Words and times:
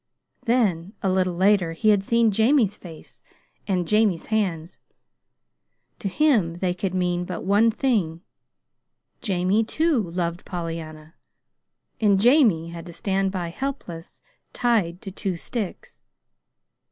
Then, 0.45 0.93
a 1.03 1.11
little 1.11 1.35
later, 1.35 1.73
he 1.73 1.89
had 1.89 2.03
seen 2.03 2.31
Jamie's 2.31 2.75
face, 2.75 3.21
and 3.67 3.87
Jamie's 3.87 4.25
hands. 4.33 4.79
To 5.99 6.07
him 6.07 6.55
they 6.57 6.73
could 6.73 6.95
mean 6.95 7.23
but 7.23 7.43
one 7.43 7.69
thing: 7.69 8.23
Jamie, 9.21 9.63
too, 9.63 10.01
loved 10.01 10.43
Pollyanna, 10.43 11.13
and 11.99 12.19
Jamie 12.19 12.69
had 12.69 12.87
to 12.87 12.93
stand 12.93 13.31
by, 13.31 13.49
helpless 13.49 14.21
"tied 14.53 15.03
to 15.03 15.11
two 15.11 15.35
sticks." 15.37 15.99